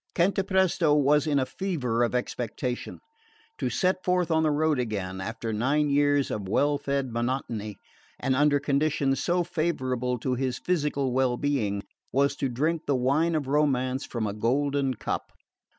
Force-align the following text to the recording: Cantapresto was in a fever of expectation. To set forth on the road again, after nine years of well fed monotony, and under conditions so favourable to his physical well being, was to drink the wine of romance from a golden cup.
Cantapresto 0.15 0.95
was 0.95 1.27
in 1.27 1.37
a 1.37 1.45
fever 1.45 2.01
of 2.01 2.15
expectation. 2.15 3.01
To 3.59 3.69
set 3.69 4.03
forth 4.03 4.31
on 4.31 4.41
the 4.41 4.49
road 4.49 4.79
again, 4.79 5.21
after 5.21 5.53
nine 5.53 5.91
years 5.91 6.31
of 6.31 6.49
well 6.49 6.79
fed 6.79 7.13
monotony, 7.13 7.77
and 8.19 8.35
under 8.35 8.59
conditions 8.59 9.21
so 9.23 9.43
favourable 9.43 10.17
to 10.17 10.33
his 10.33 10.57
physical 10.57 11.11
well 11.13 11.37
being, 11.37 11.83
was 12.11 12.35
to 12.37 12.49
drink 12.49 12.87
the 12.87 12.95
wine 12.95 13.35
of 13.35 13.45
romance 13.45 14.03
from 14.03 14.25
a 14.25 14.33
golden 14.33 14.95
cup. 14.95 15.31